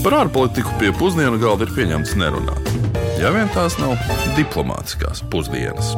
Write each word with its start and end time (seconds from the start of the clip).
Par 0.00 0.14
ārpolitiku 0.16 0.70
pie 0.80 0.94
pusdienu 0.96 1.36
galda 1.36 1.66
ir 1.66 1.74
pieņemts 1.76 2.14
nerunāt. 2.16 2.68
Ja 3.20 3.28
vien 3.34 3.50
tās 3.52 3.74
nav 3.76 3.98
diplomātiskās 4.32 5.20
pusdienas. 5.28 5.90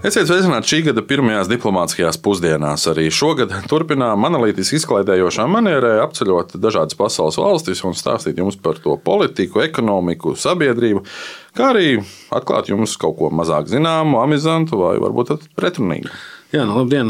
Esiet 0.00 0.24
sveicināti 0.30 0.70
šī 0.70 0.78
gada 0.86 1.04
pirmajās 1.04 1.50
diplomātiskajās 1.52 2.16
pusdienās. 2.24 2.86
Arī 2.88 3.10
šogad 3.12 3.52
turpinām 3.68 4.24
analītiski 4.24 4.80
izklaidējošā 4.80 5.44
manierē 5.52 5.98
apceļot 6.06 6.56
dažādas 6.64 6.96
pasaules 6.96 7.36
valstis 7.38 7.84
un 7.84 7.92
stāstīt 7.92 8.40
jums 8.40 8.56
par 8.56 8.80
to 8.80 8.96
politiku, 9.04 9.60
ekonomiku, 9.68 10.32
sabiedrību, 10.40 11.04
kā 11.52 11.74
arī 11.74 11.98
atklāt 12.32 12.72
jums 12.72 12.96
kaut 12.96 13.20
ko 13.20 13.28
mazāk 13.36 13.68
zināmu, 13.68 14.16
amizantu 14.24 14.80
vai 14.80 14.96
varbūt 15.02 15.50
pretrunīgu. 15.60 16.08
Jā, 16.52 16.66
nu, 16.68 16.74
labdien, 16.76 17.08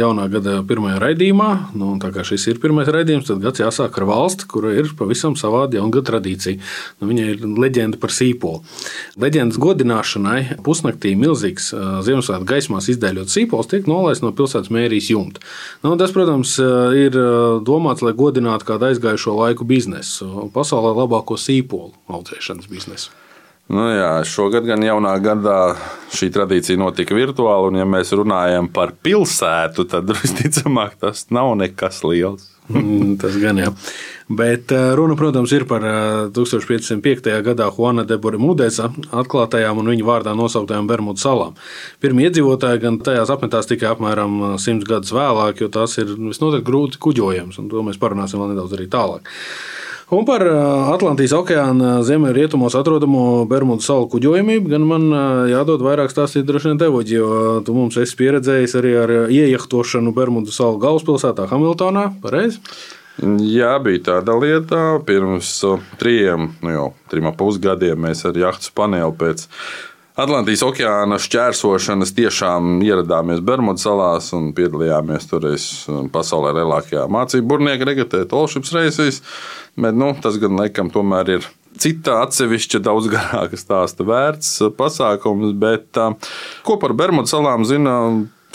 jaunā 0.00 0.30
gada 0.32 0.62
pirmajā 0.64 0.96
raidījumā. 1.02 1.48
Nu, 1.76 1.90
tā 2.00 2.08
kā 2.08 2.22
šis 2.24 2.46
ir 2.48 2.60
pirmais 2.62 2.88
raidījums, 2.88 3.26
tad 3.28 3.42
gads 3.42 3.60
jāsāk 3.60 3.98
ar 4.00 4.06
valsti, 4.08 4.46
kura 4.48 4.70
ir 4.72 4.88
pavisam 4.96 5.34
savāda 5.36 5.76
jaungada 5.76 6.06
tradīcija. 6.08 6.62
Nu, 7.02 7.08
viņa 7.10 7.26
ir 7.34 7.44
leģenda 7.44 8.00
par 8.00 8.14
sīpolu. 8.16 8.62
Leģendas 9.20 9.60
godināšanai 9.60 10.56
pusnaktī 10.64 11.12
milzīgs 11.20 11.68
Ziemassvētku 12.08 12.48
gaismās 12.48 12.88
izdēļot 12.94 13.34
sīpols 13.34 13.68
tiek 13.74 13.92
nolaists 13.92 14.24
no 14.24 14.32
pilsētas 14.32 14.72
mērijas 14.72 15.10
jumta. 15.12 15.44
Nu, 15.84 15.92
tas, 16.00 16.16
protams, 16.16 16.56
ir 16.96 17.20
domāts, 17.60 18.06
lai 18.08 18.16
godinātu 18.16 18.72
kādu 18.72 18.88
aizgājušo 18.88 19.36
laiku 19.36 19.68
biznesu, 19.68 20.48
pasaulē 20.56 20.96
labāko 21.02 21.36
sīpolu 21.36 21.92
audzēšanas 22.08 22.72
biznesu. 22.72 23.12
Nu 23.66 23.88
jā, 23.90 24.10
šogad 24.22 24.66
gan 24.68 24.84
jaunā 24.86 25.16
gadā 25.18 25.60
šī 26.14 26.28
tradīcija 26.34 26.78
notika 26.78 27.16
virtuāli, 27.16 27.72
un, 27.72 27.80
ja 27.80 27.86
mēs 27.88 28.12
runājam 28.14 28.68
par 28.70 28.92
pilsētu, 29.02 29.88
tad 29.90 30.12
visticamāk 30.20 30.94
tas 31.02 31.26
nav 31.34 31.56
nekas 31.58 32.04
liels. 32.06 32.52
Mm, 32.70 33.16
tas 33.22 33.34
gan 33.38 33.58
jā. 33.58 33.72
Bet 34.26 34.72
eh, 34.74 34.88
runa, 34.98 35.14
protams, 35.18 35.52
ir 35.54 35.66
par 35.70 35.84
1505. 36.34 37.28
Eh, 37.30 37.42
gadā 37.46 37.68
Juana 37.70 38.02
de 38.06 38.18
Borimudesa 38.18 38.88
atklātajām 39.14 39.82
un 39.82 39.90
viņa 39.92 40.06
vārdā 40.06 40.34
nosauktajām 40.38 40.88
Bermudu 40.90 41.22
salām. 41.22 41.54
Pirmie 42.02 42.26
iedzīvotāji 42.26 42.82
gan 42.82 42.98
tajās 43.06 43.30
apmetās 43.34 43.70
tikai 43.70 43.92
apmēram 43.92 44.38
eh, 44.42 44.56
simts 44.62 44.86
gadus 44.86 45.14
vēlāk, 45.14 45.62
jo 45.62 45.70
tās 45.74 45.94
ir 46.02 46.10
visnotaļ 46.14 46.66
grūti 46.66 47.02
kuģojams, 47.06 47.60
un 47.62 47.70
to 47.70 47.86
mēs 47.86 48.02
parunāsim 48.02 48.42
vēl 48.42 48.54
nedaudz 48.54 48.74
arī 48.78 48.90
tālāk. 48.90 49.30
Un 50.14 50.22
par 50.22 50.42
Atlantijas 50.94 51.32
okeāna 51.34 51.96
ziemeļrietumos 52.06 52.76
atrodamo 52.78 53.42
Bermudu 53.50 53.82
salu 53.82 54.06
kuģojamību 54.12 54.70
gan 54.70 54.84
man 54.86 55.06
jādod 55.50 55.82
vairāk 55.82 56.12
stāstīt 56.12 56.46
droši 56.46 56.70
vien 56.70 56.78
tev, 56.78 57.00
jo 57.10 57.30
tu 57.66 57.74
mums 57.74 57.98
esi 57.98 58.14
pieredzējis 58.20 58.76
arī 58.78 58.92
ar 59.00 59.12
iejahtošanu 59.34 60.14
Bermudu 60.14 60.54
salu 60.54 60.78
galvaspilsētā 60.78 61.48
Hamiltonā. 61.50 62.12
Pareizi? 62.22 62.62
Jā, 63.50 63.72
bija 63.82 64.04
tāda 64.12 64.38
lieta. 64.38 64.80
Pirms 65.08 65.50
trim, 65.98 66.52
nu 66.62 66.74
jau 66.74 66.86
trim 67.10 67.26
pusgadiem 67.34 68.06
mēs 68.06 68.22
ar 68.28 68.38
jahtu 68.38 68.70
paneli 68.78 69.10
pēc 69.18 69.48
Atlantijas 70.16 70.62
okeāna 70.64 71.18
šķērsošanas 71.20 72.14
tiešām 72.16 72.78
ieradāmies 72.80 73.42
Bermudu 73.44 73.82
salās 73.82 74.30
un 74.32 74.46
piedalījāmies 74.56 75.26
toreiz 75.28 75.66
pasaulē 76.14 76.54
lielākajā 76.56 77.02
mācību 77.12 77.50
burnieka 77.50 77.84
regatē, 77.84 78.22
Tolšips 78.30 78.72
reisīs. 78.72 79.18
Bet 79.76 79.92
nu, 79.92 80.14
tas 80.24 80.38
gan 80.40 80.56
laikam 80.56 80.88
tomēr 80.94 81.34
ir 81.34 81.48
cita 81.76 82.22
atsevišķa, 82.22 82.80
daudz 82.86 83.10
garāka 83.12 83.60
stāsta 83.60 84.06
vērts 84.08 84.54
pasākums. 84.78 85.52
Bet 85.52 86.00
ko 86.64 86.78
par 86.80 86.96
Bermudu 86.96 87.28
salām 87.28 87.68
zina? 87.68 87.98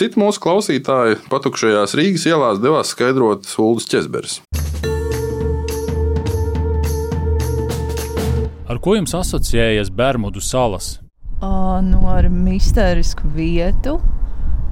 Citi 0.01 0.17
mūsu 0.17 0.41
klausītāji 0.41 1.19
patukšajās 1.29 1.93
Rīgas 1.99 2.25
ielās 2.25 2.57
devās 2.63 2.95
skaidrot 2.95 3.45
Ulas 3.61 3.85
ķezberis. 3.91 4.39
Ar 8.65 8.81
ko 8.81 8.97
jums 8.97 9.13
asociējas 9.13 9.93
Bermudu 9.93 10.41
salas? 10.41 10.95
Nu, 11.41 12.01
ar 12.09 12.27
mistērisku 12.29 13.29
vietu, 13.35 13.97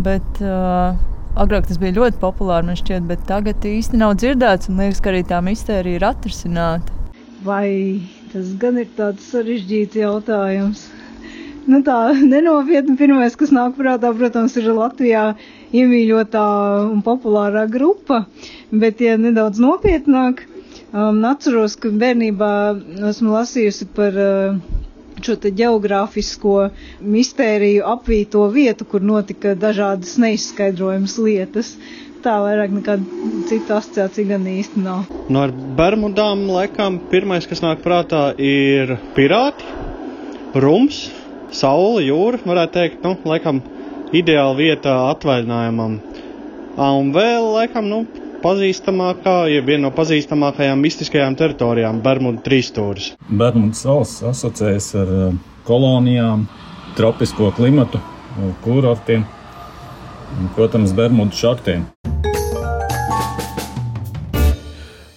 bet 0.04 0.42
uh, 0.44 0.94
agrāk 1.40 1.68
tas 1.70 1.80
bija 1.82 1.98
ļoti 1.98 2.22
populāri, 2.22 2.68
man 2.70 2.78
šķiet, 2.80 3.08
bet 3.10 3.26
tagad 3.30 3.66
īsti 3.66 4.00
nav 4.00 4.16
dzirdēts, 4.22 4.70
un 4.70 4.82
liekas, 4.84 5.02
ka 5.02 5.12
arī 5.14 5.24
tā 5.28 5.42
mistērija 5.46 6.00
ir 6.00 6.08
atrisināta. 6.12 6.96
Vai 7.46 8.02
tas 8.34 8.52
gan 8.62 8.78
ir 8.82 8.90
tāds 8.98 9.30
sarežģīts 9.32 10.02
jautājums? 10.02 10.88
Nu 11.70 11.82
tā 11.86 11.98
nenopietni 12.34 12.98
pirmais, 13.00 13.36
kas 13.40 13.54
nāk 13.56 13.76
prātā, 13.78 14.12
protams, 14.18 14.56
ir 14.60 14.70
Latvijā 14.74 15.26
iemīļotā 15.76 16.46
un 16.90 17.04
populārā 17.06 17.68
grupa, 17.70 18.24
bet, 18.72 19.02
ja 19.06 19.18
nedaudz 19.22 19.62
nopietnāk, 19.62 20.46
um, 20.94 21.22
atceros, 21.30 21.78
ka 21.82 21.92
bērnībā 21.94 22.52
esmu 23.12 23.36
lasījusi 23.36 23.90
par 23.98 24.18
uh, 24.18 24.79
šo 25.28 25.36
geogrāfisko 25.62 26.54
mistēriju 27.16 27.86
apvīto 27.94 28.46
vietu, 28.54 28.86
kur 28.92 29.02
notika 29.06 29.56
dažādas 29.60 30.16
neizskaidrojamas 30.22 31.18
lietas. 31.22 31.74
Tā 32.20 32.34
vairāk 32.44 32.74
nekāda 32.76 33.28
cita 33.48 33.78
asociācija 33.80 34.28
gan 34.34 34.48
īsti 34.52 34.82
nav. 34.84 35.06
No 35.30 35.30
nu, 35.38 35.42
ar 35.46 35.54
Bermudām 35.80 36.42
laikam 36.52 36.98
pirmais, 37.12 37.48
kas 37.48 37.62
nāk 37.64 37.80
prātā, 37.86 38.26
ir 38.36 38.98
pirāti, 39.16 39.64
rums, 40.60 41.06
saule, 41.56 42.04
jūra, 42.10 42.42
varētu 42.44 42.76
teikt, 42.76 43.00
nu, 43.08 43.16
laikam 43.30 43.62
ideāla 44.12 44.58
vieta 44.58 44.98
atvaļinājumam. 45.14 45.96
Un 46.80 47.14
vēl, 47.16 47.48
laikam, 47.56 47.88
nu, 47.92 48.04
pazīstamākā, 48.44 49.36
ja 49.54 49.64
viena 49.66 49.88
no 49.88 49.92
pazīstamākajām 49.96 50.80
mistiskajām 50.84 51.36
teritorijām- 51.40 52.02
Bermudu 52.06 52.44
trīsstūris. 52.46 53.14
Bermudu 53.30 53.78
salas 53.80 54.16
asociējas 54.34 54.94
ar 55.02 55.14
eh, 55.18 55.34
kolonijām, 55.68 56.48
tropisko 56.98 57.52
klimatu, 57.56 58.02
kurortiem 58.64 59.26
un, 60.40 60.50
protams, 60.56 60.94
Bermudu 60.96 61.36
šaktiem. 61.36 61.86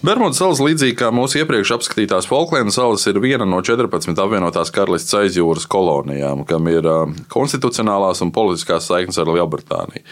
Bermudu 0.03 0.35
salas, 0.35 0.59
līdzīgi 0.59 0.97
kā 0.99 1.13
mūsu 1.15 1.37
iepriekš 1.39 1.69
apskatītās 1.77 2.25
Falklendas 2.27 2.75
salas, 2.75 3.05
ir 3.07 3.21
viena 3.23 3.45
no 3.47 3.61
14 3.63 4.17
apvienotās 4.19 4.67
karalistes 4.75 5.15
aizjūras 5.15 5.63
kolonijām, 5.71 6.41
kam 6.43 6.67
ir 6.67 6.89
konstitucionālās 7.31 8.19
un 8.25 8.33
politiskās 8.35 8.89
saiknes 8.91 9.21
ar 9.23 9.31
Lielbritāniju. 9.31 10.03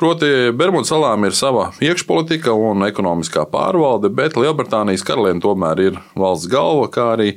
Proti, 0.00 0.30
Bermudu 0.56 0.88
salām 0.88 1.26
ir 1.28 1.36
sava 1.36 1.66
iekšpolitika 1.84 2.54
un 2.56 2.86
ekonomiskā 2.88 3.44
pārvalde, 3.52 4.08
bet 4.08 4.38
Lielbritānijas 4.40 5.04
karaliene 5.04 5.44
tomēr 5.44 5.84
ir 5.90 6.00
valsts 6.16 6.48
galva, 6.48 6.88
kā 6.88 7.10
arī 7.18 7.34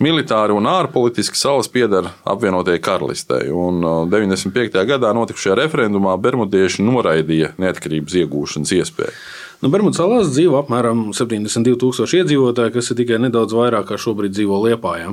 militāri 0.00 0.56
un 0.56 0.64
ārpolitiski 0.64 1.36
salas 1.36 1.68
pieder 1.68 2.08
apvienotajai 2.24 2.80
karalistei. 2.88 3.52
Un 3.52 3.84
95. 4.08 4.80
gadā 4.88 5.12
notikušajā 5.12 5.60
referendumā 5.60 6.16
bermudieši 6.24 6.88
noraidīja 6.88 7.52
neatkarības 7.60 8.16
iegūšanas 8.24 8.76
iespēju. 8.80 9.16
Nu, 9.60 9.68
Bermudu 9.68 9.92
salās 9.92 10.30
dzīvo 10.32 10.56
apmēram 10.62 11.10
72,000 11.12 12.22
iedzīvotāji, 12.22 12.72
kas 12.72 12.86
ir 12.92 12.96
tikai 13.02 13.18
nedaudz 13.20 13.52
vairāk 13.52 13.90
kā 13.90 13.98
šobrīd 14.00 14.32
dzīvo 14.32 14.56
Lietpājā. 14.64 15.10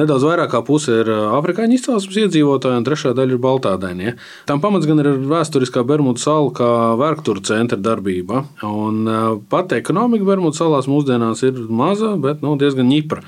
Nedaudz 0.00 0.24
vairāk 0.24 0.48
kā 0.54 0.62
puse 0.64 1.02
ir 1.02 1.10
afrikāņu 1.12 1.76
izcelsmes 1.76 2.16
iedzīvotāji, 2.22 2.80
un 2.80 2.86
trešā 2.88 3.12
daļa 3.18 3.36
ir 3.36 3.42
baltādainie. 3.44 4.14
Tam 4.48 4.62
pamats 4.64 4.88
gan 4.88 5.04
ir 5.04 5.10
vēsturiskā 5.28 5.84
Bermudu 5.84 6.22
sala 6.22 6.48
kā 6.56 6.70
vērkturu 6.96 7.44
centra 7.44 7.76
darbība. 7.76 8.46
Un 8.64 9.04
pat 9.52 9.76
ekonomika 9.76 10.30
Bermudu 10.32 10.56
salās 10.56 10.88
mūsdienās 10.88 11.44
ir 11.44 11.60
maza, 11.68 12.14
bet 12.16 12.40
nu, 12.40 12.56
diezgan 12.56 12.88
ņipra. 12.88 13.20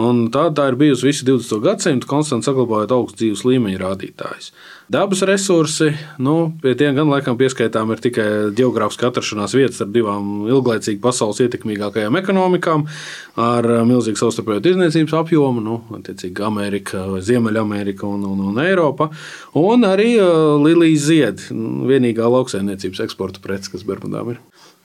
Un 0.00 0.24
tā, 0.34 0.48
tā 0.50 0.66
ir 0.72 0.76
bijusi 0.78 1.06
visu 1.06 1.26
20. 1.28 1.60
gadsimtu, 1.62 2.08
konstanti 2.10 2.48
saglabājot 2.48 2.92
augstu 2.96 3.20
dzīves 3.20 3.44
līmeņa 3.46 3.78
rādītājus. 3.78 4.48
Dabas 4.90 5.22
resursi, 5.24 5.92
nu, 6.18 6.34
pie 6.62 6.72
tiem 6.78 6.96
gan 6.98 7.12
laikam 7.12 7.38
pieskaitām 7.38 7.92
ir 7.94 8.02
tikai 8.02 8.26
geogrāfiska 8.58 9.12
atrašanās 9.12 9.54
vietas 9.54 9.78
ar 9.84 9.92
divām 9.94 10.48
ilglaicīgi 10.50 10.98
pasaules 11.04 11.38
ietekmīgākajām 11.46 12.18
ekonomikām, 12.20 12.84
ar 13.38 13.70
milzīgu 13.86 14.18
savstarpējo 14.18 14.64
tirdzniecības 14.66 15.14
apjomu, 15.22 15.62
nu, 15.62 15.78
attiecīgi 16.00 16.42
Amerika, 16.44 17.06
Ziemeļamerika 17.22 18.10
un, 18.10 18.26
un, 18.34 18.44
un 18.50 18.60
Eiropa, 18.66 19.12
un 19.62 19.86
arī 19.86 20.16
uh, 20.18 20.58
Lilijas 20.58 21.06
ziedi, 21.06 21.48
vienīgā 21.86 22.26
lauksaimniecības 22.34 23.06
eksporta 23.06 23.46
prece, 23.46 23.70
kas 23.72 23.86
Bermudām 23.86 24.34
ir. 24.34 24.42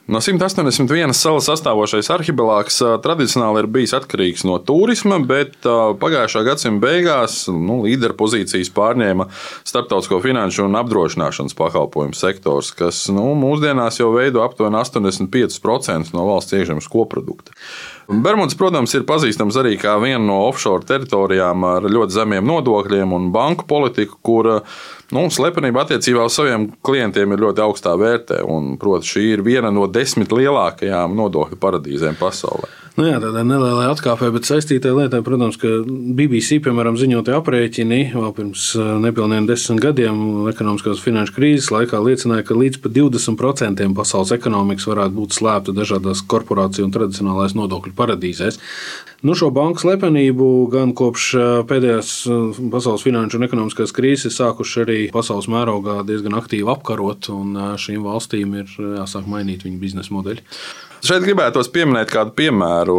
No 0.09 0.17
181 0.25 1.13
salas 1.13 1.45
sastāvošais 1.45 2.07
arhipelāgs 2.09 2.79
tradicionāli 3.03 3.61
ir 3.61 3.67
bijis 3.69 3.91
atkarīgs 3.93 4.41
no 4.47 4.55
turisma, 4.65 5.19
bet 5.21 5.59
pagājušā 6.01 6.41
gadsimta 6.47 6.81
beigās 6.87 7.43
nu, 7.53 7.83
līderu 7.83 8.15
pozīcijas 8.17 8.71
pārņēma 8.73 9.27
starptautisko 9.69 10.17
finanšu 10.23 10.65
un 10.65 10.79
apdrošināšanas 10.81 11.53
pakalpojumu 11.59 12.17
sektors, 12.17 12.71
kas 12.73 13.03
nu, 13.13 13.27
mūsdienās 13.37 14.01
jau 14.01 14.09
veido 14.15 14.41
aptuveni 14.41 14.81
85% 14.81 16.17
no 16.17 16.25
valsts 16.31 16.57
iekšzemes 16.57 16.89
koprodukta. 16.89 17.53
Bermuds, 18.09 18.55
protams, 18.57 18.95
ir 18.97 19.03
pazīstams 19.05 19.53
arī 19.61 19.75
kā 19.77 19.91
viena 20.01 20.23
no 20.23 20.39
offshore 20.47 20.81
teritorijām 20.89 21.61
ar 21.69 21.85
ļoti 21.85 22.15
zemiem 22.15 22.47
nodokļiem 22.49 23.11
un 23.13 23.27
banku 23.29 23.67
politiku, 23.69 24.17
kur 24.25 24.49
nu, 25.13 25.27
slepenība 25.29 25.83
attiecībā 25.83 26.25
uz 26.25 26.39
saviem 26.39 26.71
klientiem 26.81 27.35
ir 27.35 27.43
ļoti 27.45 27.61
augstā 27.67 27.93
vērtē. 28.01 28.41
Un, 28.49 28.71
proti, 28.81 29.11
šī 29.13 29.25
ir 29.35 29.45
viena 29.45 29.69
no 29.69 29.85
desmit 29.85 30.33
lielākajām 30.33 31.13
nodokļu 31.21 31.61
paradīzēm 31.61 32.17
pasaulē. 32.17 32.71
Nu 32.99 33.05
jā, 33.07 33.15
tādā 33.23 33.45
nelielā 33.47 33.85
atkāpē, 33.93 34.27
bet 34.35 34.43
saistītā 34.43 34.89
lietā, 34.91 35.21
protams, 35.23 35.55
ka 35.55 35.69
BBC, 35.87 36.57
piemēram, 36.65 36.97
ziņotie 36.99 37.31
aprēķini 37.37 37.99
vēl 38.11 38.33
pirms 38.35 38.65
nepilniem 39.05 39.45
desmit 39.47 39.79
gadiem 39.85 40.49
ekonomiskās 40.51 40.99
finanšu 40.99 41.37
krīzes 41.37 41.69
laikā 41.71 42.01
liecināja, 42.03 42.43
ka 42.49 42.57
līdz 42.59 42.81
pat 42.83 42.97
20% 42.97 43.87
pasaules 43.95 44.33
ekonomikas 44.35 44.89
varētu 44.91 45.15
būt 45.15 45.37
slēpta 45.37 45.77
dažādās 45.77 46.25
korporāciju 46.27 46.89
un 46.89 46.91
tradicionālais 46.97 47.55
nodokļu 47.55 47.95
paradīzēs. 47.95 48.59
Nu, 49.23 49.31
šo 49.31 49.47
banku 49.55 49.85
slepenību 49.85 50.49
gan 50.75 50.91
kopš 50.91 51.29
pēdējās 51.71 52.11
pasaules 52.75 53.07
finanšu 53.07 53.39
un 53.39 53.47
ekonomiskās 53.47 53.95
krīzes 53.95 54.35
sākuši 54.41 54.83
arī 54.83 54.99
pasaules 55.15 55.47
mērogā 55.47 56.01
diezgan 56.03 56.35
aktīvi 56.35 56.67
apkarot, 56.75 57.31
un 57.31 57.55
šīm 57.79 58.03
valstīm 58.11 58.59
ir 58.59 58.77
jāsāk 58.99 59.31
mainīt 59.31 59.63
viņu 59.63 59.83
biznesa 59.87 60.19
modeļi. 60.19 60.43
Šeit 60.99 61.23
gribētos 61.23 61.69
pieminēt 61.71 62.11
kādu 62.11 62.33
piemēru. 62.35 62.97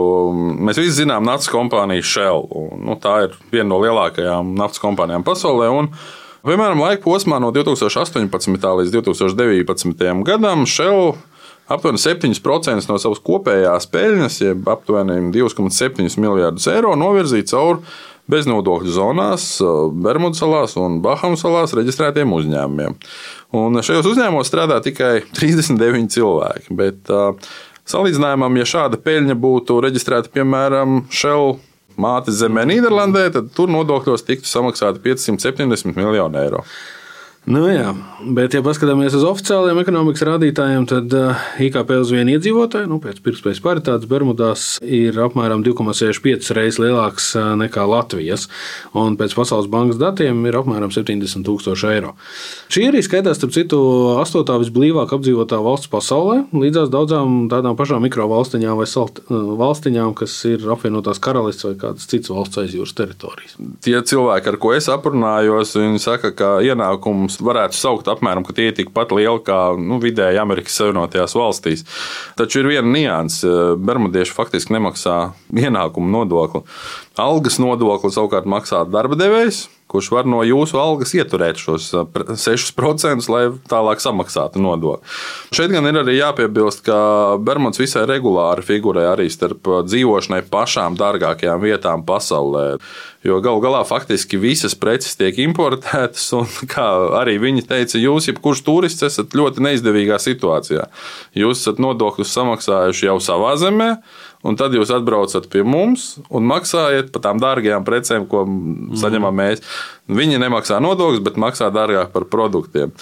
Mēs 0.64 0.81
visi 0.81 1.02
zinām 1.02 1.26
naftas 1.29 1.50
kompāniju 1.52 2.06
Shell. 2.06 2.47
Nu, 2.81 2.97
tā 3.00 3.17
ir 3.26 3.35
viena 3.52 3.69
no 3.75 3.81
lielākajām 3.82 4.55
naftas 4.56 4.81
kompānijām 4.81 5.25
pasaulē. 5.26 5.69
Un, 5.76 5.91
piemēram, 6.47 6.81
laika 6.81 7.05
posmā 7.05 7.41
no 7.43 7.52
2018. 7.52 8.70
līdz 8.81 8.94
2019. 8.97 10.25
gadam 10.25 10.64
Shell 10.69 11.19
aptuveni 11.70 12.00
7% 12.02 12.88
no 12.91 12.97
savas 12.99 13.20
kopējās 13.23 13.87
peļņas, 13.93 14.38
jeb 14.43 14.70
aptuveni 14.73 15.20
2,7 15.35 16.08
miljardus 16.23 16.67
eiro, 16.73 16.96
novirzīja 16.99 17.53
caur 17.53 17.85
beznodokļu 18.31 18.93
zonās, 18.94 19.46
Bermudu 20.05 20.38
salās 20.38 20.76
un 20.79 21.00
Bahamu 21.05 21.38
salās 21.41 21.75
reģistrētiem 21.76 22.32
uzņēmumiem. 22.37 22.96
Un 23.58 23.81
šajos 23.82 24.06
uzņēmumos 24.12 24.50
strādā 24.50 24.79
tikai 24.85 25.25
39 25.35 26.12
cilvēki. 26.14 26.76
Bet, 26.79 27.11
uh, 27.11 27.50
Salīdzinājumam, 27.91 28.61
ja 28.61 28.69
šāda 28.69 29.01
peļņa 29.03 29.35
būtu 29.41 29.81
reģistrēta 29.83 30.31
piemēram 30.35 31.05
Shell 31.11 31.57
mātes 32.01 32.39
zemē 32.41 32.67
Nīderlandē, 32.71 33.27
tad 33.35 33.51
tur 33.57 33.71
nodokļos 33.73 34.25
tiktu 34.29 34.49
samaksāti 34.49 35.03
570 35.05 35.99
miljoni 35.99 36.41
eiro. 36.45 36.63
Nu, 37.50 37.64
jā, 37.67 37.88
bet, 38.37 38.55
ja 38.55 38.61
paskatāmies 38.62 39.14
uz 39.19 39.25
oficiāliem 39.26 39.81
ekonomikas 39.81 40.23
rādītājiem, 40.29 40.85
tad 40.87 41.14
eh, 41.19 41.41
IKP 41.67 41.88
uz 41.99 42.12
vienu 42.14 42.37
iedzīvotāju, 42.37 42.87
nu, 42.87 43.00
pēc 43.02 43.19
pirktspējas 43.25 43.61
paritātes, 43.64 44.06
Bermudās 44.11 44.67
ir 44.87 45.19
apmēram 45.19 45.64
2,65 45.67 46.52
reizes 46.55 46.79
lielāks 46.79 47.32
uh, 47.35 47.49
nekā 47.58 47.82
Latvijas, 47.91 48.47
un 48.94 49.17
pēc 49.19 49.35
Pasaules 49.35 49.67
bankas 49.73 49.99
datiem 49.99 50.44
ir 50.47 50.58
apmēram 50.61 50.93
70 50.94 51.43
tūkstoši 51.49 51.88
eiro. 51.91 52.12
Šī 52.70 52.85
arī 52.93 53.02
skaitās, 53.02 53.41
starp 53.41 53.56
citu, 53.56 53.81
astotā 54.23 54.55
visblīvāk 54.62 55.17
apdzīvotā 55.19 55.58
valsts 55.64 55.91
pasaulē, 55.91 56.44
līdzās 56.55 56.94
daudzām 56.94 57.49
tādām 57.50 57.75
pašām 57.81 58.06
mikrovalstiņām 58.06 58.79
vai 58.79 58.87
salt, 58.87 59.25
uh, 59.26 59.50
valstiņām, 59.58 60.14
kas 60.23 60.37
ir 60.53 60.70
apvienotās 60.70 61.19
karalists 61.19 61.67
vai 61.67 61.75
kādas 61.82 62.06
citas 62.14 62.31
valsts 62.31 62.62
aizjūras 62.62 62.94
teritorijas. 63.03 63.58
Tie 63.82 63.99
cilvēki, 63.99 64.55
ar 64.55 64.62
ko 64.62 64.76
es 64.79 64.87
aprunājos, 64.93 65.75
viņi 65.82 66.06
saka, 66.06 66.31
ka 66.37 66.55
ienākums 66.62 67.40
varētu 67.45 67.79
saukt 67.79 68.11
apmēram, 68.13 68.45
ka 68.47 68.55
tie 68.57 68.71
ir 68.71 68.77
tikpat 68.79 69.15
lieli 69.17 69.43
kā 69.47 69.59
nu, 69.81 70.01
vidēji 70.03 70.41
Amerikas 70.43 70.79
Savienotajās 70.81 71.37
valstīs. 71.39 71.85
Taču 72.39 72.63
ir 72.63 72.71
viena 72.75 72.89
nianse. 72.89 73.51
Bermudieši 73.81 74.37
faktiski 74.37 74.77
nemaksā 74.77 75.19
ienākumu 75.57 76.11
nodokli. 76.13 76.65
Algas 77.21 77.61
nodokli 77.63 78.13
savukārt 78.15 78.49
maksā 78.51 78.85
darba 78.89 79.19
devējs 79.21 79.67
kurš 79.91 80.11
var 80.15 80.29
no 80.31 80.43
jūsu 80.47 80.79
algas 80.81 81.15
ieturēt 81.17 81.61
šos 81.61 81.91
6%, 81.91 83.29
lai 83.33 83.43
tālāk 83.71 84.03
samaksātu 84.03 84.63
nodokli. 84.63 85.03
Šeit 85.55 85.75
gan 85.75 85.89
ir 85.91 86.01
arī 86.03 86.19
jāpiebilst, 86.21 86.85
ka 86.87 86.99
Bermuds 87.43 87.81
visai 87.81 88.07
regulāri 88.11 88.65
figurē 88.67 89.09
arī 89.13 89.29
starp 89.33 89.67
dzīvošanai 89.89 90.45
pašām 90.51 90.99
dārgākajām 91.01 91.65
vietām 91.65 92.07
pasaulē. 92.07 92.67
Jo 93.21 93.37
galu 93.45 93.61
galā 93.61 93.83
faktiski 93.85 94.39
visas 94.41 94.73
preces 94.81 95.19
tiek 95.21 95.37
importētas, 95.43 96.25
un 96.39 96.47
kā 96.73 96.87
arī 97.19 97.37
viņi 97.43 97.67
teica, 97.69 98.01
jūs, 98.01 98.31
jebkurš 98.31 98.63
turists, 98.65 99.05
esat 99.05 99.37
ļoti 99.37 99.61
neizdevīgā 99.67 100.17
situācijā. 100.23 100.87
Jūs 101.37 101.61
esat 101.61 101.83
nodokļus 101.85 102.33
samaksājuši 102.39 103.11
jau 103.11 103.19
savā 103.21 103.53
zemē, 103.61 103.91
Un 104.41 104.57
tad 104.57 104.73
jūs 104.73 104.89
atbraucat 104.95 105.51
pie 105.53 105.61
mums 105.69 106.15
un 106.33 106.47
maksājat 106.49 107.11
par 107.13 107.25
tām 107.27 107.41
dārgajām 107.43 107.85
precēm, 107.85 108.25
ko 108.31 108.47
saņemam 108.97 109.37
mēs. 109.37 109.61
Viņi 110.09 110.41
nemaksā 110.41 110.79
nodokļus, 110.81 111.21
bet 111.27 111.37
maksā 111.41 111.69
dārgāk 111.75 112.09
par 112.15 112.25
produktiem. 112.33 112.95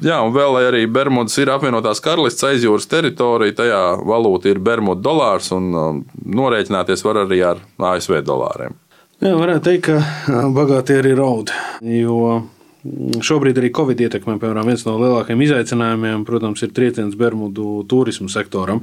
Jā, 0.00 0.22
un 0.24 0.32
vēl 0.32 0.56
arī 0.62 0.86
Bermudas 0.88 1.36
ir 1.42 1.52
apvienotās 1.52 2.00
karalistes 2.04 2.48
aizjūras 2.48 2.88
teritorija, 2.88 3.58
tajā 3.60 3.82
valūta 4.08 4.48
ir 4.48 4.64
Bermuda 4.64 5.04
dolārs, 5.04 5.52
un 5.52 5.70
um, 5.76 6.04
norēķināties 6.24 7.04
var 7.04 7.24
arī 7.26 7.42
ar 7.52 7.60
ASV 7.92 8.22
dolāriem. 8.24 8.78
Jā, 9.20 9.34
varētu 9.36 9.66
teikt, 9.68 9.90
ka 9.90 10.46
bagātie 10.56 11.02
arī 11.02 11.12
raud. 11.18 11.52
Jo 11.84 12.46
Šobrīd 13.24 13.58
arī 13.60 13.68
Covid 13.74 14.00
ietekmē, 14.06 14.36
piemēram, 14.40 14.68
viens 14.70 14.84
no 14.86 14.94
lielākajiem 15.00 15.42
izaicinājumiem, 15.46 16.24
protams, 16.28 16.62
ir 16.64 16.72
trieciens 16.76 17.16
Bermudu 17.18 17.82
turismu 17.90 18.28
sektoram. 18.32 18.80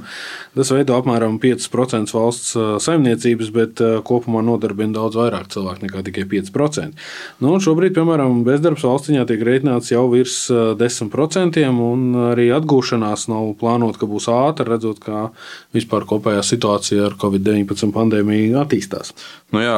Tas 0.56 0.70
veido 0.74 0.96
apmēram 0.98 1.38
5% 1.42 2.14
valsts 2.14 2.52
saimniecības, 2.84 3.52
bet 3.54 3.82
kopumā 4.06 4.42
nodarbina 4.46 4.98
daudz 4.98 5.18
vairāk 5.20 5.48
cilvēku 5.54 5.86
nekā 5.86 6.04
tikai 6.06 6.26
5%. 6.30 7.06
Nu, 7.44 7.54
šobrīd, 7.62 7.94
piemēram, 7.96 8.42
bezdarbs 8.46 8.84
valstiņā 8.86 9.24
tiek 9.28 9.44
rēķināts 9.48 9.92
jau 9.94 10.04
virs 10.12 10.38
10%, 10.52 11.62
un 11.70 12.06
arī 12.32 12.50
atgūšanās 12.56 13.28
nav 13.32 13.52
plānota, 13.60 14.02
ka 14.02 14.10
būs 14.10 14.28
ātra, 14.32 14.68
redzot, 14.74 15.00
kā 15.04 15.28
vispār 15.76 16.06
kopējā 16.08 16.44
situācija 16.46 17.10
ar 17.10 17.18
Covid-19 17.20 17.94
pandēmiju 17.96 18.60
attīstās. 18.62 19.14
Nu 19.54 19.62
jā, 19.62 19.76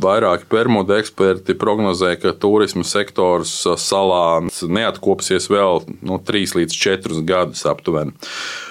vairāki 0.00 0.48
Bermudu 0.50 0.96
eksperti 0.96 1.54
prognozē, 1.60 2.14
ka 2.20 2.32
turismas 2.32 2.94
sektors 3.06 3.52
salā 3.78 4.42
neatkopsies 4.44 5.48
vēl 5.50 5.84
no 6.02 6.18
nu, 6.18 6.22
3 6.22 6.56
līdz 6.58 6.74
4 6.74 7.22
gadus 7.26 7.66
aptuveni. 7.68 8.14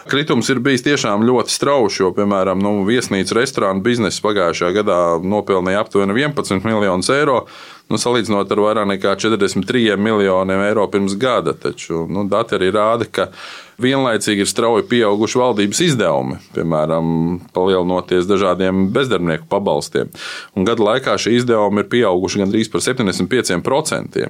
Kritums 0.06 0.50
ir 0.54 0.62
bijis 0.62 0.84
tiešām 0.86 1.24
ļoti 1.26 1.54
strauji, 1.54 2.04
jo, 2.04 2.12
piemēram, 2.14 2.60
nu, 2.62 2.84
viesnīcu 2.86 3.38
restorānu 3.40 3.82
biznesa 3.86 4.22
pagājušajā 4.22 4.76
gadā 4.76 5.00
nopelnīja 5.24 5.82
aptuveni 5.82 6.14
11 6.20 6.68
miljonus 6.68 7.10
eiro. 7.14 7.46
Nu, 7.90 8.00
salīdzinot 8.02 8.50
ar 8.50 8.62
vairāk 8.62 8.90
nekā 8.90 9.14
43 9.22 9.98
miljoniem 10.02 10.64
eiro 10.66 10.88
pirms 10.90 11.18
gada, 11.22 11.54
taču 11.54 12.06
nu, 12.10 12.26
dati 12.30 12.58
arī 12.58 12.72
rāda, 12.74 13.06
ka 13.06 13.28
vienlaicīgi 13.81 14.45
ir 14.45 14.50
strauji 14.50 14.86
pieauguši 14.92 15.42
valdības 15.42 15.81
izdevumi, 15.88 16.39
piemēram, 16.56 17.12
palielinoties 17.56 18.30
dažādiem 18.30 18.88
bezdarbnieku 18.96 19.50
pabalstiem. 19.51 20.13
Un 20.55 20.67
gada 20.67 20.86
laikā 20.89 21.17
šie 21.22 21.36
izdevumi 21.39 21.84
ir 21.84 21.91
pieauguši 21.91 22.44
gandrīz 22.44 22.72
par 22.72 22.84
75%. 22.86 24.29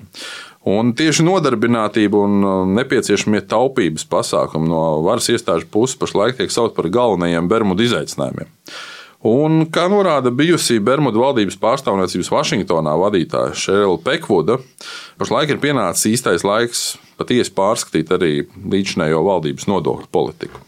Un 0.65 0.95
tieši 0.97 1.21
nodarbinātība 1.27 2.23
un 2.25 2.73
nepieciešamie 2.73 3.43
taupības 3.45 4.07
pasākumi 4.09 4.71
no 4.71 4.81
varas 5.05 5.29
iestāžu 5.29 5.69
puses 5.69 5.99
pašlaik 6.01 6.39
tiek 6.39 6.53
saukt 6.53 6.73
par 6.77 6.89
galvenajiem 6.89 7.49
Bermudu 7.51 7.85
izaicinājumiem. 7.85 8.49
Un, 9.25 9.63
kā 9.73 9.87
norāda 9.89 10.29
bijusī 10.29 10.75
Bermudu 10.85 11.23
valdības 11.23 11.55
pārstāvniecības 11.57 12.27
Vašingtonā 12.29 12.91
vadītāja 13.01 13.55
Šerila 13.57 13.97
Pekvuda, 14.05 14.59
pašlaik 15.17 15.55
ir 15.55 15.61
pienācis 15.63 16.11
īstais 16.11 16.45
laiks 16.45 16.83
patiesi 17.17 17.55
pārskatīt 17.57 18.13
arī 18.13 18.33
līdzinējo 18.45 19.23
valdības 19.25 19.65
nodokļu 19.71 20.11
politiku. 20.13 20.61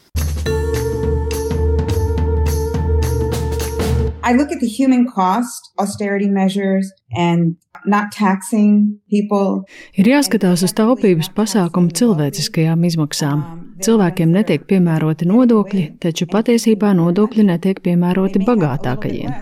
I 4.26 4.34
look 4.34 4.50
at 4.52 4.60
the 4.60 4.68
human 4.68 5.06
cost, 5.06 5.70
austerity 5.78 6.28
measures, 6.28 6.90
and 7.16 7.56
not 7.86 8.10
taxing 8.12 8.98
people. 9.08 9.62
Ir 9.94 10.10
jāskatās 10.10 10.66
uz 10.66 10.74
taupības 10.74 11.30
pasākumu 11.38 11.94
cilvēciskajām 11.94 12.90
izmaksām. 12.90 13.46
Cilvēkiem 13.84 14.32
netiek 14.34 14.64
piemēroti 14.70 15.28
nodokļi, 15.30 15.84
taču 16.02 16.26
patiesībā 16.32 16.94
nodokļi 16.98 17.46
netiek 17.52 17.82
piemēroti 17.86 18.42
bagātākajiem. 18.48 19.36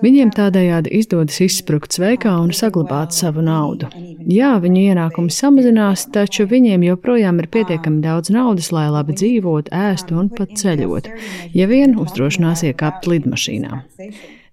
Viņiem 0.00 0.32
tādējādi 0.34 0.92
izdodas 1.00 1.40
izsprukt 1.44 1.94
sveikā 1.94 2.32
un 2.40 2.52
saglabāt 2.56 3.14
savu 3.14 3.44
naudu. 3.44 3.90
Jā, 4.30 4.54
viņu 4.62 4.84
ienākumi 4.92 5.34
samazinās, 5.34 6.06
taču 6.14 6.46
viņiem 6.50 6.86
joprojām 6.88 7.42
ir 7.42 7.50
pietiekami 7.52 8.02
daudz 8.04 8.32
naudas, 8.34 8.72
lai 8.74 8.88
labi 8.92 9.16
dzīvotu, 9.18 9.74
ēstu 9.74 10.18
un 10.22 10.30
pat 10.34 10.56
ceļotu, 10.60 11.14
ja 11.54 11.70
vien 11.70 11.98
uzdrošinās 12.00 12.64
iekāpt 12.70 13.10
lidmašīnā. 13.10 13.82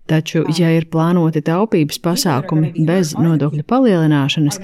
Taču, 0.08 0.46
ja 0.56 0.70
ir 0.72 0.88
plānoti 0.88 1.42
taupības 1.44 2.00
pasākumi 2.00 2.86
bez 2.88 3.12
nodokļu 3.20 3.66
palielināšanas, 3.68 4.60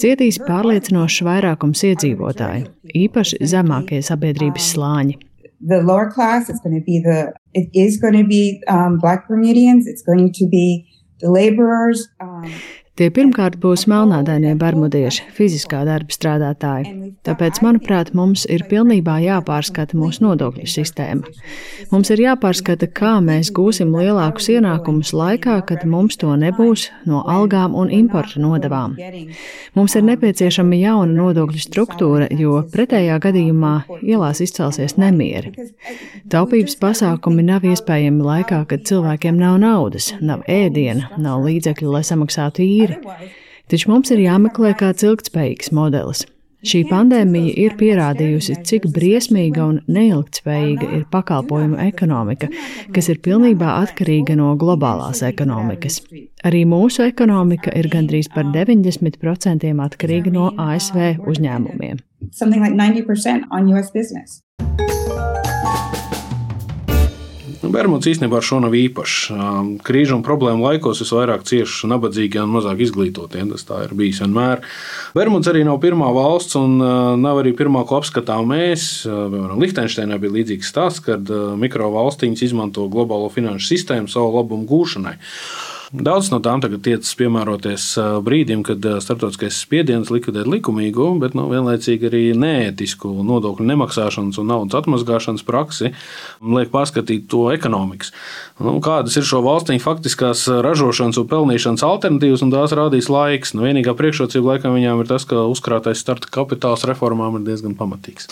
cietīs 0.00 0.38
pārliecinošs 0.40 1.20
vairākums 1.26 1.84
iedzīvotāju, 1.90 2.70
īpaši 3.04 3.40
zemākie 3.44 4.00
sabiedrības 4.04 4.72
slāņi. 4.72 5.18
The 5.60 5.82
lower 5.82 6.10
class, 6.10 6.48
it's 6.48 6.60
going 6.60 6.76
to 6.76 6.84
be 6.84 7.00
the, 7.04 7.32
it 7.52 7.68
is 7.72 7.98
going 8.00 8.16
to 8.16 8.24
be 8.24 8.62
um, 8.68 8.98
black 8.98 9.28
Bermudians, 9.28 9.86
it's 9.86 10.02
going 10.02 10.32
to 10.32 10.48
be 10.48 10.86
the 11.20 11.30
laborers. 11.30 12.08
Um, 12.20 12.50
Tie 12.96 13.10
pirmkārt 13.12 13.58
būs 13.60 13.82
melnādainie 13.92 14.54
bermudieši, 14.56 15.26
fiziskā 15.36 15.82
darba 15.84 16.14
strādātāji. 16.14 17.10
Tāpēc, 17.28 17.58
manuprāt, 17.60 18.14
mums 18.16 18.46
ir 18.48 18.62
pilnībā 18.70 19.18
jāpārskata 19.20 19.98
mūsu 20.00 20.24
nodokļu 20.24 20.64
sistēma. 20.72 21.28
Mums 21.90 22.08
ir 22.14 22.22
jāpārskata, 22.24 22.88
kā 22.96 23.18
mēs 23.20 23.50
gūsim 23.52 23.92
lielākus 23.92 24.48
ienākumus 24.54 25.12
laikā, 25.12 25.58
kad 25.68 25.84
mums 25.84 26.16
to 26.22 26.32
nebūs 26.40 26.86
no 27.04 27.20
algām 27.28 27.76
un 27.76 27.92
importa 27.92 28.40
nodevām. 28.40 28.96
Mums 29.76 29.98
ir 30.00 30.08
nepieciešama 30.08 30.80
jauna 30.80 31.18
nodokļu 31.18 31.66
struktūra, 31.66 32.30
jo 32.32 32.62
pretējā 32.72 33.20
gadījumā 33.26 33.74
ielās 34.00 34.40
izcelsies 34.40 34.96
nemieri. 34.96 35.52
Taupības 36.32 36.80
pasākumi 36.80 37.44
nav 37.44 37.68
iespējami 37.68 38.24
laikā, 38.24 38.64
kad 38.72 38.88
cilvēkiem 38.88 39.36
nav 39.36 39.60
naudas, 39.60 40.14
nav 40.24 40.48
ēdiena, 40.48 41.12
nav 41.20 41.44
līdzekļu, 41.44 41.92
lai 41.92 42.04
samaksātu 42.08 42.64
īri 42.64 42.85
tīri. 42.94 43.28
Taču 43.66 43.90
mums 43.90 44.14
ir 44.14 44.22
jāmeklē 44.22 44.76
kāds 44.78 45.06
ilgspējīgs 45.06 45.72
modelis. 45.74 46.26
Šī 46.66 46.80
pandēmija 46.88 47.52
ir 47.62 47.74
pierādījusi, 47.78 48.56
cik 48.66 48.88
briesmīga 48.94 49.62
un 49.68 49.76
neilgtspējīga 49.92 50.88
ir 50.96 51.04
pakalpojumu 51.12 51.76
ekonomika, 51.84 52.48
kas 52.96 53.10
ir 53.12 53.20
pilnībā 53.22 53.76
atkarīga 53.84 54.34
no 54.40 54.54
globālās 54.58 55.22
ekonomikas. 55.26 56.00
Arī 56.48 56.64
mūsu 56.66 57.04
ekonomika 57.06 57.74
ir 57.76 57.90
gandrīz 57.92 58.30
par 58.34 58.48
90% 58.56 59.70
atkarīga 59.86 60.32
no 60.34 60.50
ASV 60.56 61.22
uzņēmumiem. 61.28 62.00
Bermuds 67.72 68.08
īstenībā 68.10 68.38
ar 68.40 68.46
šo 68.46 68.58
nav 68.64 68.74
īpašs. 68.76 69.28
Krīžu 69.86 70.16
un 70.18 70.24
problēmu 70.26 70.66
laikos 70.66 71.02
visvairāk 71.04 71.44
cieši 71.48 71.90
nabadzīgie 71.90 72.42
un 72.42 72.54
mazāk 72.54 72.82
izglītotie. 72.86 73.44
Tas 73.52 73.66
tā 73.68 73.82
ir 73.86 73.94
bijis 73.98 74.22
vienmēr. 74.24 74.64
Bermuds 75.16 75.50
arī 75.50 75.64
nav 75.66 75.80
pirmā 75.84 76.10
valsts 76.16 76.58
un 76.60 76.78
nav 77.22 77.42
arī 77.42 77.54
pirmā, 77.56 77.84
ko 77.88 78.00
apskatām 78.00 78.50
mēs. 78.52 79.06
Piemēram, 79.06 79.60
Liechtensteinā 79.62 80.20
bija 80.22 80.36
līdzīgs 80.38 80.72
stāsts, 80.72 81.04
kad 81.06 81.30
mikrovalstiņas 81.62 82.46
izmanto 82.48 82.88
globālo 82.92 83.30
finanšu 83.32 83.72
sistēmu 83.72 84.12
savu 84.12 84.36
labumu 84.38 84.68
gūšanai. 84.70 85.16
Daudz 85.94 86.32
no 86.32 86.40
tām 86.42 86.58
tagad 86.58 86.82
tiecas 86.82 87.12
piemēroties 87.14 87.84
brīdim, 88.26 88.64
kad 88.66 88.82
starptautiskais 89.04 89.60
spiediens 89.62 90.10
likvidēt 90.10 90.48
likumīgu, 90.50 91.12
bet 91.22 91.36
nu, 91.38 91.44
vienlaicīgi 91.52 92.08
arī 92.08 92.22
neētisku 92.34 93.12
nodokļu 93.22 93.68
nemaksāšanas 93.70 94.40
un 94.42 94.50
naudas 94.50 94.80
atmazgāšanas 94.80 95.46
praksi 95.46 95.92
liek 96.42 96.72
pārskatīt 96.74 97.28
to 97.30 97.44
ekonomikas. 97.54 98.10
Nu, 98.58 98.74
kādas 98.82 99.14
ir 99.20 99.28
šo 99.28 99.44
valstu 99.46 99.78
faktiskās 99.82 100.48
ražošanas 100.66 101.22
un 101.22 101.30
pelnīšanas 101.30 101.86
alternatīvas, 101.86 102.42
un 102.42 102.54
tās 102.54 102.74
rādīs 102.74 103.10
laiks. 103.12 103.54
Nu, 103.54 103.68
vienīgā 103.68 103.94
priekšrocība 103.94 104.56
laikam 104.56 104.74
viņām 104.74 105.04
ir 105.04 105.10
tas, 105.12 105.28
ka 105.28 105.46
uzkrātais 105.46 106.02
starta 106.02 106.32
kapitāls 106.34 106.86
reformām 106.88 107.38
ir 107.38 107.46
diezgan 107.46 107.78
pamatīgs. 107.78 108.26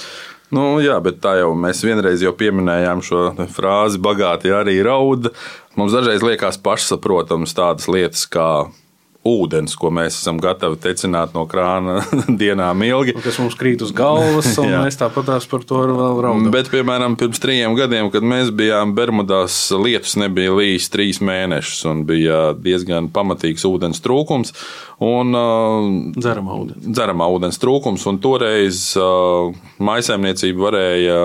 Nu, 0.53 0.79
jā, 0.85 0.99
bet 1.03 1.23
tā 1.25 1.39
jau 1.41 1.55
mēs 1.57 1.81
vienreiz 1.87 2.23
jau 2.23 2.35
pieminējām 2.37 3.01
šo 3.05 3.23
frāzi, 3.55 4.01
bagāti 4.03 4.53
arī 4.55 4.77
raud. 4.85 5.31
Mums 5.79 5.97
dažreiz 5.97 6.23
liekas 6.23 6.61
pašsaprotamas 6.63 7.57
tādas 7.57 7.89
lietas, 7.91 8.27
kā 8.29 8.69
ūdens, 9.25 9.73
ko 9.81 9.89
mēs 9.95 10.19
esam 10.19 10.39
gatavi 10.43 10.77
tecināt 10.85 11.33
no 11.37 11.47
krāna 11.49 12.03
dienām 12.41 12.85
ilgi. 12.85 13.17
Kas 13.25 13.41
mums 13.41 13.57
krīt 13.59 13.83
uz 13.85 13.93
galvas, 13.97 14.51
un 14.61 14.71
mēs 14.85 15.01
tāpatās 15.01 15.49
par 15.51 15.65
to 15.67 15.81
vēl 15.89 16.21
raudam. 16.27 16.51
Bet, 16.55 16.69
piemēram, 16.73 17.17
pirms 17.21 17.41
trījiem 17.43 17.77
gadiem, 17.79 18.11
kad 18.15 18.27
mēs 18.27 18.53
bijām 18.55 18.95
Bermudās, 18.97 19.57
lietus 19.73 20.19
nebija 20.21 20.55
līdz 20.55 20.91
trīs 20.93 21.23
mēnešus, 21.25 21.83
un 21.91 22.05
bija 22.09 22.45
diezgan 22.59 23.09
pamatīgs 23.15 23.65
ūdens 23.69 24.05
trūkums. 24.05 24.55
Un, 25.05 25.35
uh, 25.35 25.89
dzeramā 26.15 26.61
ūdens. 26.61 26.87
Dzeramā 26.87 27.29
ūdens 27.35 27.61
trūkums, 27.63 28.05
un 28.11 28.21
toreiz 28.23 28.87
uh, 29.01 29.51
maisaimniecība 29.83 30.69
varēja 30.69 31.19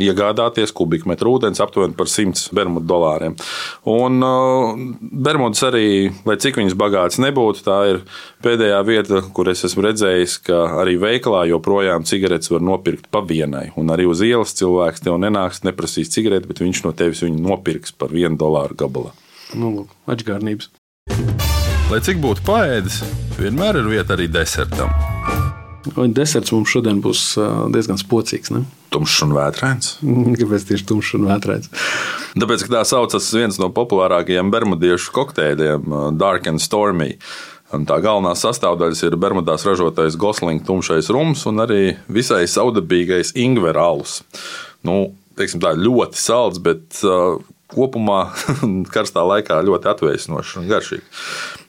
iegādāties 0.00 0.72
kubikmetru 0.76 1.36
ūdens 1.36 1.60
aptuveni 1.62 1.96
par 1.96 2.08
100 2.10 2.52
bermudu 2.56 2.88
dolāriem. 2.88 3.36
Un 3.90 4.24
uh, 4.24 4.72
Bermudas 5.00 5.62
arī, 5.68 6.10
lai 6.28 6.36
cik 6.40 6.60
viņas 6.60 6.76
bagātas 6.78 7.20
nebūtu, 7.22 7.64
tā 7.66 7.78
ir 7.90 8.02
pēdējā 8.44 8.80
vieta, 8.88 9.22
kur 9.34 9.50
es 9.52 9.64
esmu 9.68 9.86
redzējis, 9.88 10.38
ka 10.48 10.62
arī 10.82 10.96
veikalā 11.02 11.44
joprojām 11.52 12.06
cigaretes 12.08 12.52
var 12.52 12.64
nopirkt 12.64 13.10
pa 13.12 13.24
vienai. 13.26 13.68
Un 13.80 13.92
arī 13.92 14.08
uz 14.08 14.24
ielas 14.24 14.56
cilvēks 14.58 15.04
tev 15.04 15.20
nenāks, 15.22 15.64
neprasīs 15.66 16.12
cigareti, 16.14 16.48
bet 16.50 16.64
viņš 16.64 16.84
no 16.86 16.94
tevis 16.96 17.24
viņu 17.26 17.42
nopirks 17.42 17.96
par 17.96 18.14
vienu 18.14 18.38
dolāru 18.40 18.78
gabalā. 18.78 19.12
Nu, 19.58 19.88
atgādnības. 20.08 20.70
Lai 21.92 21.98
cik 22.00 22.22
būtu 22.22 22.46
paēdis, 22.46 23.02
vienmēr 23.36 23.82
ir 23.82 23.90
vieta 23.98 24.16
arī 24.16 24.30
desertam. 24.32 25.11
Deserts 26.14 26.52
mums 26.54 26.70
šodien 26.70 27.00
būs 27.02 27.22
diezgan 27.74 27.98
spocīgs. 28.00 28.52
Ne? 28.54 28.64
Tumšs 28.94 29.22
un 29.26 29.32
vētrains. 29.36 29.94
Kāpēc 30.38 30.66
tieši 30.68 30.86
tumšs 30.88 31.14
un 31.18 31.26
vētrains? 31.30 31.70
Tāpēc, 32.38 32.66
ka 32.66 32.76
tā 32.76 32.82
saucas 32.88 33.30
viens 33.34 33.58
no 33.60 33.70
populārākajiem 33.74 34.52
bermudiešu 34.52 35.14
kokteļiem, 35.16 35.96
Dark 36.20 36.46
and 36.50 36.62
Stormy. 36.62 37.16
Un 37.72 37.86
tā 37.88 37.96
galvenā 38.04 38.34
sastāvdaļa 38.36 39.08
ir 39.08 39.16
Bermudās 39.16 39.64
ražotais 39.64 40.18
Goslinga 40.20 40.66
tumšais 40.68 41.08
rums 41.14 41.46
un 41.48 41.62
arī 41.64 41.94
visai 42.12 42.44
saudabīgais 42.50 43.32
ingvera 43.40 43.86
alus. 43.88 44.18
Nu, 44.84 45.14
teiksim, 45.40 45.62
tā 45.64 45.72
ļoti 45.78 46.20
salds, 46.20 46.60
bet 46.60 47.00
uh, 47.08 47.40
kopumā 47.72 48.26
karstā 48.94 49.24
laikā 49.24 49.62
ļoti 49.64 49.88
atvēsinošs 49.94 50.58
un 50.60 50.68
garšīgs. 50.68 51.24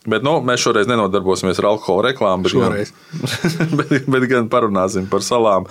Bet 0.09 0.25
nu, 0.25 0.35
mēs 0.43 0.63
šoreiz 0.65 0.89
nenodarbosimies 0.89 1.61
ar 1.61 1.69
alkohola 1.71 2.09
reklāmu, 2.09 2.43
bet, 2.43 2.55
gan, 2.59 3.75
bet, 3.79 3.93
bet 4.11 4.27
gan 4.31 4.49
parunāsim 4.51 5.07
par 5.11 5.23
salām, 5.23 5.69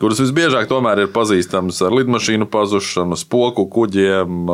kuras 0.00 0.22
visbiežāk 0.22 0.70
tomēr 0.70 1.04
ir 1.04 1.12
pazīstamas 1.12 1.82
ar 1.84 1.92
lidmašīnu 1.96 2.48
pazušanu, 2.52 3.18
spoku 3.20 3.66
kuģiem, 3.72 4.52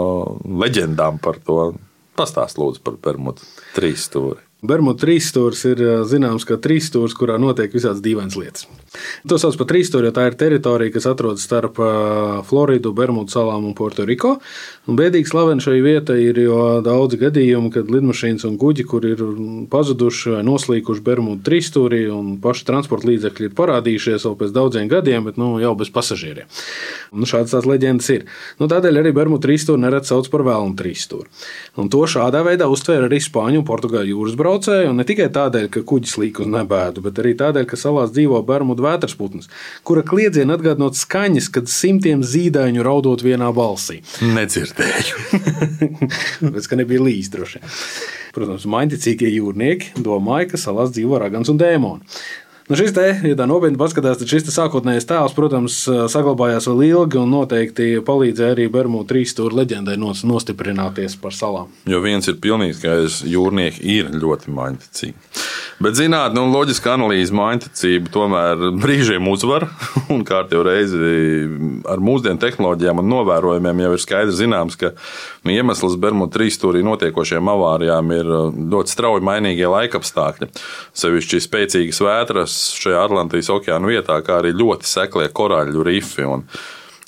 leģendām 0.64 1.22
par 1.22 1.38
to. 1.46 1.72
Pastāst 2.18 2.58
lūdzu 2.60 2.82
par 2.84 2.98
Bermudu 3.00 3.46
trīs 3.76 4.08
stūri. 4.10 4.42
Bermuda 4.62 5.00
trīsstūris 5.02 5.64
ir 5.72 5.80
zināms 6.06 6.44
kā 6.46 6.54
trīsstūris, 6.62 7.16
kurā 7.18 7.34
notiek 7.42 7.72
visādas 7.74 7.98
dīvainas 7.98 8.36
lietas. 8.38 8.68
To 9.26 9.34
sauc 9.40 9.56
par 9.58 9.66
trīsstūri, 9.72 10.06
jo 10.06 10.12
tā 10.14 10.28
ir 10.28 10.36
teritorija, 10.38 10.92
kas 10.94 11.08
atrodas 11.10 11.42
starp 11.42 11.80
Floridu, 12.46 12.92
Bermudu 12.94 13.34
salām 13.34 13.66
un 13.66 13.74
Puertoriko. 13.74 14.36
Bēdīgi 14.86 15.32
slavena 15.32 15.64
šī 15.64 15.80
vieta 15.82 16.14
ir, 16.14 16.38
jo 16.44 16.58
daudz 16.86 17.18
gadījumu, 17.18 17.72
kad 17.74 17.90
lidmašīnas 17.90 18.46
un 18.46 18.54
kuģi, 18.60 18.86
kur 18.86 19.06
ir 19.08 19.24
pazuduši 19.72 20.36
vai 20.36 20.44
noslīkuši 20.46 21.04
Bermudu 21.10 21.42
trīsstūrī, 21.48 22.04
un 22.14 22.36
paši 22.42 22.68
transporta 22.70 23.10
līdzekļi 23.10 23.50
ir 23.50 23.58
parādījušies 23.58 24.28
vēl 24.28 24.38
pēc 24.44 24.54
daudziem 24.54 24.86
gadiem, 24.94 25.26
bet 25.26 25.42
nu, 25.42 25.56
jau 25.58 25.74
bez 25.82 25.90
pasažieriem. 25.90 26.46
Nu, 27.10 27.26
šādas 27.26 27.56
tās 27.56 27.66
leģendas 27.66 28.12
ir. 28.14 28.30
Nu, 28.62 28.70
tādēļ 28.70 29.02
arī 29.02 29.14
Bermudu 29.18 29.48
trīsstūri 29.48 29.82
nereti 29.82 30.12
sauc 30.12 30.30
par 30.30 30.46
vēlnu 30.46 30.78
trīsstūri. 30.78 31.28
Un 31.82 31.90
to 31.92 32.06
šādā 32.06 32.46
veidā 32.46 32.70
uztvēra 32.70 33.10
arī 33.10 33.18
Spāņu 33.22 33.62
un 33.64 33.68
Portugāļu 33.68 34.14
jūras 34.14 34.38
braucēji 34.38 34.51
braucēju, 34.52 34.90
un 34.92 35.00
ne 35.00 35.04
tikai 35.08 35.28
tādēļ, 35.32 35.68
ka 35.72 35.82
kuģis 35.88 36.16
līk 36.20 36.40
uz 36.42 36.48
nebēdu, 36.50 37.02
bet 37.04 37.18
arī 37.22 37.32
tādēļ, 37.38 37.66
ka 37.70 37.78
salās 37.80 38.12
dzīvo 38.12 38.42
Bermudu 38.44 38.84
vētersputns, 38.84 39.48
kura 39.86 40.04
kliedziena 40.04 40.58
atgādinot 40.58 40.98
skaņas, 40.98 41.48
kad 41.54 41.70
simtiem 41.72 42.24
zīdaiņu 42.26 42.84
raudot 42.84 43.24
vienā 43.24 43.48
balsī. 43.56 44.02
Nedzirdēju. 44.20 45.40
Tāpēc, 46.44 46.68
ka 46.68 46.80
nebija 46.80 47.06
līdzi 47.06 47.32
droši. 47.32 47.62
Protams, 48.32 48.68
mainticīgie 48.68 49.28
jūrnieki 49.28 50.04
domāja, 50.04 50.52
ka 50.52 50.60
salās 50.60 50.92
dzīvo 50.92 51.20
ragans 51.20 51.52
un 51.52 51.60
dēmoni. 51.60 52.20
Nu, 52.72 52.76
šis 52.80 52.94
te, 52.96 53.02
ja 53.28 53.36
tā 53.36 53.44
nopietni 53.44 53.76
paskatās, 53.76 54.16
tad 54.16 54.30
šis 54.32 54.46
sākotnējais 54.54 55.04
tēls, 55.04 55.34
protams, 55.36 55.74
saglabājās 56.08 56.70
vēl 56.70 56.78
ilgi 56.86 57.18
un 57.20 57.28
noteikti 57.34 57.88
palīdzēja 58.06 58.54
arī 58.54 58.64
Bermudu 58.72 59.10
trīs 59.10 59.34
stūra 59.34 59.58
leģendai 59.58 59.98
nostiprināties 60.00 61.18
par 61.20 61.36
salām. 61.36 61.68
Jo 61.84 62.00
viens 62.00 62.32
ir 62.32 62.38
pilnīgi 62.40 62.78
skaidrs, 62.78 63.18
jūrnieki 63.28 63.84
ir 63.98 64.08
ļoti 64.16 64.56
mainticīgi. 64.56 65.12
Bet 65.82 65.96
zinātnē, 65.98 66.36
nu, 66.36 66.44
loģiska 66.52 66.92
analīze, 66.94 67.32
mainticība 67.34 68.10
tomēr 68.12 68.60
brīžiem 68.78 69.26
uzvar. 69.32 69.64
Un 70.14 70.20
kārtībā 70.26 70.62
reizi 70.68 70.98
ar 71.90 72.02
mūsdienu 72.04 72.38
tehnoloģijām 72.42 73.00
un 73.02 73.08
novērojumiem 73.10 73.80
jau 73.82 73.90
ir 73.96 74.02
skaidrs 74.02 74.38
zināms, 74.38 74.76
ka 74.78 74.92
nu, 75.42 75.54
iemesls 75.54 75.96
Bermuda 76.02 76.36
trīsstūrī 76.36 76.84
notiekošajām 76.86 77.50
avārijām 77.54 78.12
ir 78.14 78.30
uh, 78.30 78.52
ļoti 78.74 78.94
strauji 78.94 79.26
mainīgie 79.26 79.66
laikapstākļi. 79.72 80.52
Sevišķi 81.02 81.42
spēcīgas 81.48 82.02
vētras 82.04 82.58
šajā 82.78 83.02
Atlantijas 83.08 83.50
okeāna 83.56 83.90
vietā, 83.90 84.20
kā 84.22 84.38
arī 84.38 84.54
ļoti 84.54 84.86
seklie 84.86 85.26
korāļu 85.34 85.88
rifi. 85.88 86.28
Un 86.28 86.46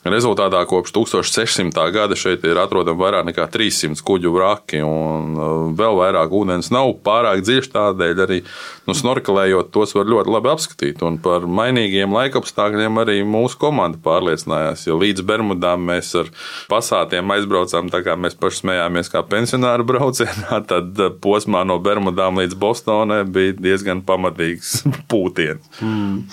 Rezultātā 0.04 0.58
kopš 0.68 0.92
1600. 0.92 1.80
gada 1.94 2.16
šeit 2.18 2.42
ir 2.44 2.58
atrodami 2.60 3.00
vairāk 3.00 3.24
nekā 3.30 3.46
300 3.48 4.04
kuģu 4.04 4.34
vraki, 4.34 4.82
un 4.84 5.30
uh, 5.38 5.52
vēl 5.72 5.96
vairāk 5.96 6.34
ūdens 6.36 6.68
nav 6.74 6.90
pārāk 7.06 7.40
dziļš. 7.40 7.70
Tādēļ 7.72 8.20
arī 8.26 8.38
nu, 8.84 8.92
snorkelējot, 8.92 9.70
tos 9.72 9.96
var 9.96 10.10
ļoti 10.12 10.34
labi 10.34 10.52
apskatīt. 10.52 11.00
Un 11.08 11.16
par 11.24 11.48
mainīgiem 11.48 12.12
laikapstākļiem 12.12 13.00
arī 13.00 13.16
mūsu 13.24 13.56
komanda 13.64 13.96
pārliecinājās. 14.04 14.84
Jo 14.90 14.98
līdz 15.00 15.24
Bermudām 15.24 15.88
mēs 15.88 16.12
ar 16.20 16.28
pasātiem 16.68 17.32
aizbraucām, 17.38 17.88
tā 17.88 18.04
kā 18.04 18.18
mēs 18.20 18.36
paši 18.36 18.60
smējāmies 18.60 19.08
kā 19.08 19.24
pensionāru 19.24 19.88
braucienā, 19.88 20.60
tad 20.74 21.00
uh, 21.00 21.16
posmā 21.16 21.64
no 21.64 21.80
Bermudām 21.80 22.44
līdz 22.44 22.60
Bostonai 22.60 23.22
bija 23.24 23.56
diezgan 23.56 24.04
pamatīgs 24.04 24.82
pūtiens. 25.10 25.64
Mm. 25.80 26.26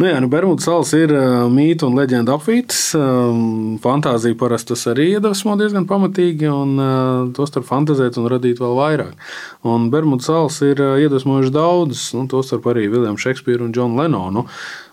Nu 0.00 0.08
jā, 0.08 0.20
nu 0.24 0.28
Bermudu 0.32 0.64
salas 0.64 0.92
ir 0.96 1.12
mītu 1.52 1.88
un 1.90 1.98
leģenda 1.98 2.36
apvītas. 2.38 2.80
Um, 2.96 3.76
fantāzija 3.82 4.38
parasti 4.40 4.72
tas 4.72 4.86
arī 4.92 5.10
iedvesmo 5.12 5.56
diezgan 5.60 5.88
pamatīgi, 5.90 6.48
un 6.48 6.72
uh, 6.80 7.32
to 7.36 7.46
starp 7.48 7.68
fantazēt 7.68 8.16
un 8.20 8.30
radīt 8.32 8.62
vēl 8.62 8.78
vairāk. 8.78 9.26
Un 9.68 9.90
Bermudu 9.92 10.24
salas 10.24 10.56
ir 10.64 10.80
iedvesmojuši 10.80 11.52
daudzus, 11.54 12.06
nu, 12.16 12.24
to 12.30 12.40
starp 12.46 12.70
arī 12.72 12.88
Viljamu 12.92 13.20
Šekspīru 13.20 13.68
un 13.68 13.76
Džonu 13.76 14.00
Lenonu. 14.00 14.46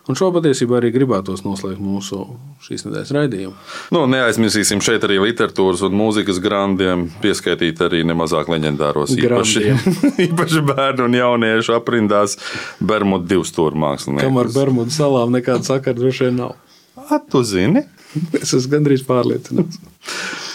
Un 0.10 0.18
šo 0.18 0.32
patiesībā 0.34 0.80
arī 0.80 0.90
gribētos 0.94 1.44
noslēgt 1.46 1.82
mūsu 1.84 2.24
šīs 2.66 2.88
nedēļas 2.88 3.12
raidījumu. 3.14 3.54
Nu, 3.94 4.04
neaizmirsīsim 4.10 4.82
šeit 4.82 5.06
arī 5.06 5.20
literatūras 5.22 5.84
un 5.86 5.94
mūzikas 6.00 6.40
grandiem, 6.42 7.06
pieskaitīt 7.22 7.84
arī 7.86 8.02
nemazāk 8.10 8.50
leģendāros 8.50 9.14
īpaši, 9.14 9.76
īpaši 10.28 10.66
bērnu 10.72 11.06
un 11.06 11.20
jauniešu 11.20 11.78
aprindās 11.78 12.40
Bermudu 12.82 13.30
divstūru 13.36 13.78
mākslinieku. 13.86 14.26
Kamēr 14.26 14.50
Bermudu 14.56 14.96
salām 14.98 15.38
nekāda 15.38 15.76
sakara 15.76 16.02
droši 16.02 16.28
vien 16.28 16.42
nav. 16.42 16.58
A, 17.06 17.22
tu 17.22 17.46
zini? 17.46 17.86
es 18.42 18.54
esmu 18.58 18.74
gandrīz 18.78 19.06
pārliecināts. 19.08 19.78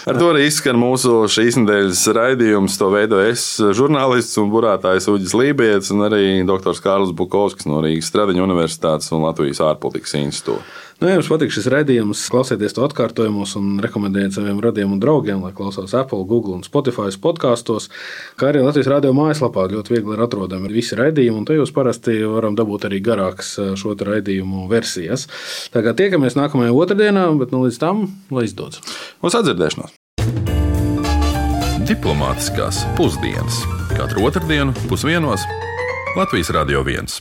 Ar 0.05 0.19
to 0.21 0.27
arī 0.35 0.43
izskan 0.45 0.77
mūsu 0.77 1.23
šīs 1.33 1.57
nedēļas 1.63 2.03
raidījums. 2.13 2.75
To 2.77 2.91
veidoju 2.93 3.31
es, 3.31 3.45
žurnālists 3.79 4.37
un 4.43 4.51
burātājs 4.53 5.09
Uģis 5.09 5.33
Lībijams, 5.41 5.89
un 5.95 6.05
arī 6.05 6.27
dr. 6.45 6.77
Kārlis 6.85 7.15
Bukovskis 7.17 7.65
no 7.71 7.81
Rīgas 7.81 8.11
Stradiņa 8.13 8.45
Universitātes 8.45 9.09
un 9.17 9.25
Latvijas 9.25 9.63
ārpolitikas 9.65 10.19
institūta. 10.21 10.61
Nu, 11.01 11.09
ja 11.09 11.17
jums 11.17 11.29
patīk 11.31 11.53
šis 11.55 11.67
raidījums, 11.73 12.23
klausieties 12.31 12.77
to 12.77 12.85
atkārtojumus 12.87 13.57
un 13.59 13.81
rekomendējiet 13.83 14.37
saviem 14.37 14.61
radiem 14.63 14.93
un 14.95 15.01
draugiem, 15.03 15.43
lai 15.43 15.51
klausās 15.57 15.95
Apple, 15.99 16.23
Google 16.31 16.59
un 16.59 16.63
Spotify 16.67 17.11
podkastos, 17.21 17.91
kā 18.41 18.53
arī 18.53 18.63
Latvijas 18.65 18.93
radio 18.93 19.15
mājaslapā. 19.17 19.67
Ļoti 19.73 19.97
viegli 19.97 20.17
ir 20.17 20.25
atrodami 20.25 20.73
visi 20.73 20.99
raidījumi, 20.99 21.43
un 21.43 21.49
tajos 21.51 21.75
parasti 21.75 22.21
varam 22.29 22.57
dabūt 22.59 22.89
arī 22.89 23.03
garākas 23.05 23.57
eh, 23.59 23.75
šo 23.79 23.97
raidījumu 23.99 24.69
versijas. 24.71 25.27
Tagad 25.75 25.99
tiekamies 25.99 26.39
nākamajā 26.39 26.73
otrdienā, 26.75 27.27
bet 27.41 27.55
nu, 27.55 27.65
līdz 27.67 27.83
tam 27.83 28.07
lai 28.35 28.47
izdodas. 28.49 28.83
Uz 29.25 29.39
atdzirdēšanos! 29.39 29.99
Diplomātiskās 31.85 32.81
pusdienas 32.97 33.61
katru 33.93 34.25
otrdienu 34.31 34.73
pusdienos 34.89 35.45
Latvijas 36.17 36.51
Radio 36.57 36.81
1. 36.87 37.21